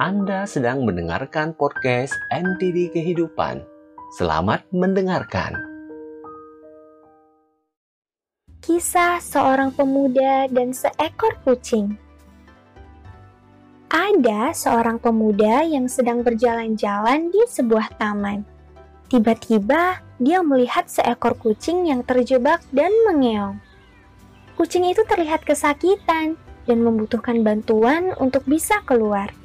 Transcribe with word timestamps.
Anda 0.00 0.48
sedang 0.48 0.88
mendengarkan 0.88 1.52
podcast 1.52 2.16
NTD 2.32 2.96
Kehidupan. 2.96 3.60
Selamat 4.16 4.64
mendengarkan. 4.72 5.52
Kisah 8.64 9.20
seorang 9.20 9.68
pemuda 9.76 10.48
dan 10.48 10.72
seekor 10.72 11.36
kucing. 11.44 12.00
Ada 13.92 14.56
seorang 14.56 14.96
pemuda 14.96 15.60
yang 15.60 15.84
sedang 15.92 16.24
berjalan-jalan 16.24 17.28
di 17.28 17.44
sebuah 17.44 17.92
taman. 18.00 18.48
Tiba-tiba, 19.12 20.00
dia 20.16 20.40
melihat 20.40 20.88
seekor 20.88 21.36
kucing 21.36 21.84
yang 21.84 22.00
terjebak 22.00 22.64
dan 22.72 22.88
mengeong. 23.04 23.60
Kucing 24.56 24.88
itu 24.88 25.04
terlihat 25.04 25.44
kesakitan 25.44 26.40
dan 26.64 26.78
membutuhkan 26.80 27.44
bantuan 27.44 28.16
untuk 28.16 28.48
bisa 28.48 28.80
keluar. 28.88 29.41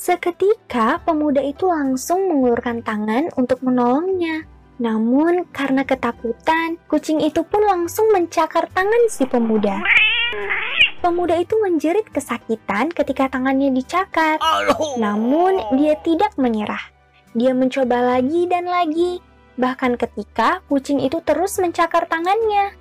Seketika, 0.00 0.96
pemuda 1.04 1.44
itu 1.44 1.68
langsung 1.68 2.24
mengulurkan 2.32 2.80
tangan 2.80 3.28
untuk 3.36 3.60
menolongnya. 3.60 4.48
Namun, 4.80 5.44
karena 5.52 5.84
ketakutan, 5.84 6.80
kucing 6.88 7.20
itu 7.20 7.44
pun 7.44 7.60
langsung 7.68 8.08
mencakar 8.08 8.64
tangan 8.72 9.12
si 9.12 9.28
pemuda. 9.28 9.76
Pemuda 11.04 11.36
itu 11.36 11.52
menjerit 11.60 12.08
kesakitan 12.08 12.88
ketika 12.88 13.28
tangannya 13.28 13.68
dicakar. 13.76 14.40
Namun, 14.96 15.60
dia 15.76 16.00
tidak 16.00 16.32
menyerah. 16.40 16.80
Dia 17.36 17.52
mencoba 17.52 18.16
lagi 18.16 18.48
dan 18.48 18.72
lagi, 18.72 19.20
bahkan 19.60 20.00
ketika 20.00 20.64
kucing 20.72 21.04
itu 21.04 21.20
terus 21.28 21.60
mencakar 21.60 22.08
tangannya. 22.08 22.72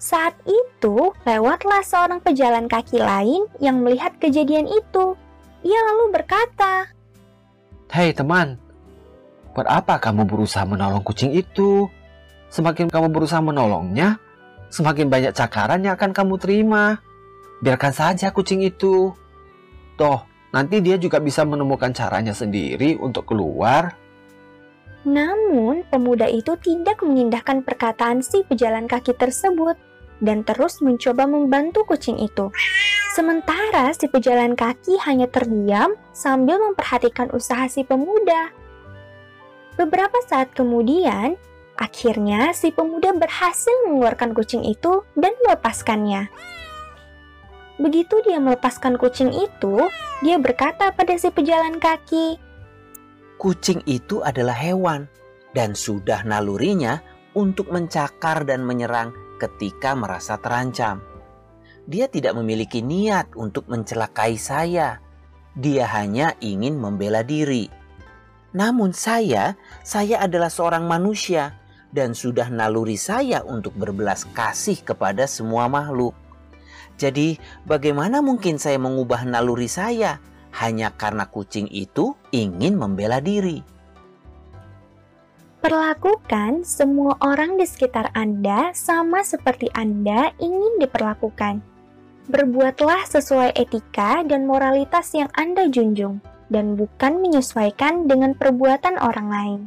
Saat 0.00 0.32
itu, 0.48 1.12
lewatlah 1.28 1.84
seorang 1.84 2.24
pejalan 2.24 2.72
kaki 2.72 3.04
lain 3.04 3.44
yang 3.60 3.84
melihat 3.84 4.16
kejadian 4.16 4.64
itu. 4.64 5.12
Ia 5.66 5.80
lalu 5.82 6.14
berkata, 6.14 6.94
Hei 7.90 8.14
teman, 8.14 8.54
buat 9.50 9.66
apa 9.66 9.98
kamu 9.98 10.22
berusaha 10.22 10.62
menolong 10.62 11.02
kucing 11.02 11.34
itu? 11.34 11.90
Semakin 12.46 12.86
kamu 12.86 13.10
berusaha 13.10 13.42
menolongnya, 13.42 14.22
semakin 14.70 15.10
banyak 15.10 15.34
cakaran 15.34 15.82
yang 15.82 15.98
akan 15.98 16.14
kamu 16.14 16.38
terima. 16.38 17.02
Biarkan 17.66 17.90
saja 17.90 18.30
kucing 18.30 18.62
itu. 18.62 19.10
Toh, 19.98 20.22
nanti 20.54 20.78
dia 20.78 21.02
juga 21.02 21.18
bisa 21.18 21.42
menemukan 21.42 21.90
caranya 21.90 22.30
sendiri 22.30 22.94
untuk 23.02 23.26
keluar. 23.26 23.98
Namun, 25.02 25.82
pemuda 25.90 26.30
itu 26.30 26.54
tidak 26.62 27.02
mengindahkan 27.02 27.66
perkataan 27.66 28.22
si 28.22 28.46
pejalan 28.46 28.86
kaki 28.86 29.18
tersebut 29.18 29.74
dan 30.20 30.42
terus 30.44 30.80
mencoba 30.80 31.28
membantu 31.28 31.84
kucing 31.84 32.16
itu. 32.20 32.48
Sementara 33.16 33.92
si 33.96 34.08
pejalan 34.12 34.52
kaki 34.52 35.00
hanya 35.08 35.28
terdiam 35.28 35.96
sambil 36.12 36.60
memperhatikan 36.60 37.32
usaha 37.32 37.64
si 37.68 37.80
pemuda. 37.84 38.52
Beberapa 39.76 40.16
saat 40.28 40.52
kemudian, 40.52 41.36
akhirnya 41.76 42.52
si 42.52 42.72
pemuda 42.72 43.12
berhasil 43.16 43.72
mengeluarkan 43.88 44.32
kucing 44.32 44.64
itu 44.64 45.04
dan 45.16 45.32
melepaskannya. 45.44 46.28
Begitu 47.76 48.24
dia 48.24 48.40
melepaskan 48.40 48.96
kucing 48.96 49.32
itu, 49.36 49.84
dia 50.24 50.40
berkata 50.40 50.92
pada 50.96 51.12
si 51.20 51.28
pejalan 51.28 51.76
kaki, 51.76 52.40
Kucing 53.36 53.84
itu 53.84 54.24
adalah 54.24 54.56
hewan 54.56 55.12
dan 55.52 55.76
sudah 55.76 56.24
nalurinya 56.24 57.04
untuk 57.36 57.68
mencakar 57.68 58.48
dan 58.48 58.64
menyerang 58.64 59.12
ketika 59.36 59.92
merasa 59.96 60.40
terancam. 60.40 61.00
Dia 61.86 62.10
tidak 62.10 62.34
memiliki 62.34 62.82
niat 62.82 63.32
untuk 63.38 63.70
mencelakai 63.70 64.34
saya. 64.34 64.98
Dia 65.54 65.86
hanya 65.94 66.34
ingin 66.42 66.76
membela 66.76 67.22
diri. 67.22 67.70
Namun 68.56 68.90
saya, 68.96 69.54
saya 69.86 70.24
adalah 70.24 70.50
seorang 70.50 70.88
manusia 70.88 71.60
dan 71.94 72.12
sudah 72.16 72.50
naluri 72.50 72.98
saya 72.98 73.44
untuk 73.46 73.76
berbelas 73.78 74.26
kasih 74.34 74.82
kepada 74.82 75.28
semua 75.30 75.70
makhluk. 75.70 76.16
Jadi, 76.96 77.36
bagaimana 77.68 78.24
mungkin 78.24 78.56
saya 78.56 78.80
mengubah 78.80 79.28
naluri 79.28 79.68
saya 79.68 80.18
hanya 80.56 80.92
karena 80.96 81.28
kucing 81.28 81.68
itu 81.68 82.16
ingin 82.32 82.80
membela 82.80 83.20
diri? 83.20 83.75
Perlakukan 85.66 86.62
semua 86.62 87.18
orang 87.18 87.58
di 87.58 87.66
sekitar 87.66 88.14
Anda 88.14 88.70
sama 88.70 89.26
seperti 89.26 89.66
Anda 89.74 90.30
ingin 90.38 90.78
diperlakukan. 90.78 91.58
Berbuatlah 92.30 93.02
sesuai 93.02 93.50
etika 93.58 94.22
dan 94.22 94.46
moralitas 94.46 95.10
yang 95.10 95.26
Anda 95.34 95.66
junjung, 95.66 96.22
dan 96.54 96.78
bukan 96.78 97.18
menyesuaikan 97.18 98.06
dengan 98.06 98.38
perbuatan 98.38 98.94
orang 99.02 99.26
lain. 99.26 99.60